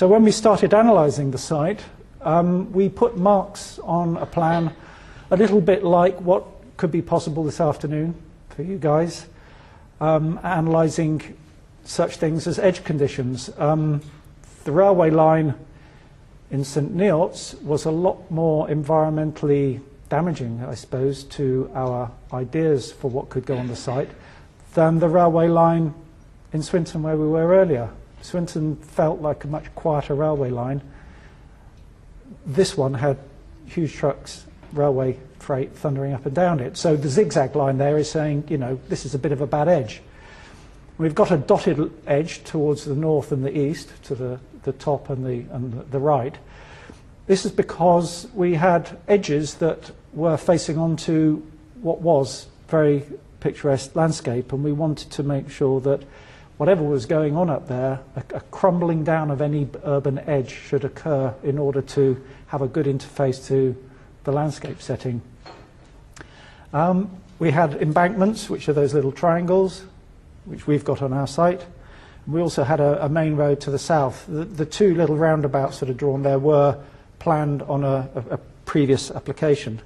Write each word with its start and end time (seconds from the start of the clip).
So 0.00 0.08
when 0.08 0.24
we 0.24 0.30
started 0.30 0.72
analysing 0.72 1.30
the 1.30 1.36
site, 1.36 1.84
um, 2.22 2.72
we 2.72 2.88
put 2.88 3.18
marks 3.18 3.78
on 3.80 4.16
a 4.16 4.24
plan 4.24 4.74
a 5.30 5.36
little 5.36 5.60
bit 5.60 5.84
like 5.84 6.18
what 6.22 6.46
could 6.78 6.90
be 6.90 7.02
possible 7.02 7.44
this 7.44 7.60
afternoon 7.60 8.14
for 8.48 8.62
you 8.62 8.78
guys, 8.78 9.26
um, 10.00 10.40
analysing 10.42 11.36
such 11.84 12.16
things 12.16 12.46
as 12.46 12.58
edge 12.58 12.82
conditions. 12.82 13.50
Um, 13.58 14.00
the 14.64 14.72
railway 14.72 15.10
line 15.10 15.54
in 16.50 16.64
St 16.64 16.96
Neots 16.96 17.62
was 17.62 17.84
a 17.84 17.90
lot 17.90 18.30
more 18.30 18.68
environmentally 18.68 19.82
damaging, 20.08 20.64
I 20.64 20.76
suppose, 20.76 21.24
to 21.24 21.70
our 21.74 22.10
ideas 22.32 22.90
for 22.90 23.10
what 23.10 23.28
could 23.28 23.44
go 23.44 23.58
on 23.58 23.68
the 23.68 23.76
site 23.76 24.08
than 24.72 24.98
the 24.98 25.10
railway 25.10 25.48
line 25.48 25.92
in 26.54 26.62
Swinton 26.62 27.02
where 27.02 27.18
we 27.18 27.26
were 27.26 27.54
earlier. 27.54 27.90
Swinton 28.22 28.76
felt 28.76 29.20
like 29.20 29.44
a 29.44 29.48
much 29.48 29.74
quieter 29.74 30.14
railway 30.14 30.50
line. 30.50 30.82
This 32.46 32.76
one 32.76 32.94
had 32.94 33.18
huge 33.66 33.94
trucks, 33.94 34.44
railway 34.72 35.18
freight 35.38 35.72
thundering 35.72 36.12
up 36.12 36.26
and 36.26 36.34
down 36.34 36.60
it. 36.60 36.76
So 36.76 36.96
the 36.96 37.08
zigzag 37.08 37.56
line 37.56 37.78
there 37.78 37.98
is 37.98 38.10
saying, 38.10 38.44
you 38.48 38.58
know, 38.58 38.78
this 38.88 39.04
is 39.04 39.14
a 39.14 39.18
bit 39.18 39.32
of 39.32 39.40
a 39.40 39.46
bad 39.46 39.68
edge. 39.68 40.02
We've 40.98 41.14
got 41.14 41.30
a 41.30 41.38
dotted 41.38 41.90
edge 42.06 42.44
towards 42.44 42.84
the 42.84 42.94
north 42.94 43.32
and 43.32 43.44
the 43.44 43.56
east, 43.56 43.90
to 44.04 44.14
the, 44.14 44.40
the 44.64 44.72
top 44.72 45.08
and 45.08 45.24
the, 45.24 45.54
and 45.54 45.90
the 45.90 45.98
right. 45.98 46.36
This 47.26 47.46
is 47.46 47.52
because 47.52 48.28
we 48.34 48.54
had 48.54 48.98
edges 49.08 49.54
that 49.54 49.90
were 50.12 50.36
facing 50.36 50.76
onto 50.76 51.42
what 51.80 52.00
was 52.02 52.48
very 52.68 53.04
picturesque 53.40 53.96
landscape, 53.96 54.52
and 54.52 54.62
we 54.62 54.72
wanted 54.72 55.10
to 55.12 55.22
make 55.22 55.50
sure 55.50 55.80
that 55.80 56.02
whatever 56.60 56.84
was 56.84 57.06
going 57.06 57.38
on 57.38 57.48
up 57.48 57.68
there, 57.68 57.98
a, 58.16 58.22
a 58.34 58.40
crumbling 58.50 59.02
down 59.02 59.30
of 59.30 59.40
any 59.40 59.66
urban 59.84 60.18
edge 60.28 60.50
should 60.50 60.84
occur 60.84 61.34
in 61.42 61.58
order 61.58 61.80
to 61.80 62.22
have 62.48 62.60
a 62.60 62.68
good 62.68 62.84
interface 62.84 63.46
to 63.46 63.74
the 64.24 64.30
landscape 64.30 64.82
setting. 64.82 65.22
Um, 66.74 67.16
we 67.38 67.50
had 67.50 67.80
embankments, 67.80 68.50
which 68.50 68.68
are 68.68 68.74
those 68.74 68.92
little 68.92 69.10
triangles, 69.10 69.84
which 70.44 70.66
we've 70.66 70.84
got 70.84 71.00
on 71.00 71.14
our 71.14 71.26
site. 71.26 71.64
We 72.26 72.42
also 72.42 72.62
had 72.62 72.78
a, 72.78 73.06
a 73.06 73.08
main 73.08 73.36
road 73.36 73.62
to 73.62 73.70
the 73.70 73.78
south. 73.78 74.26
The, 74.28 74.44
the, 74.44 74.66
two 74.66 74.94
little 74.94 75.16
roundabouts 75.16 75.80
that 75.80 75.88
are 75.88 75.94
drawn 75.94 76.22
there 76.22 76.38
were 76.38 76.78
planned 77.20 77.62
on 77.62 77.84
a, 77.84 78.06
a, 78.14 78.34
a 78.34 78.38
previous 78.66 79.10
application. 79.10 79.78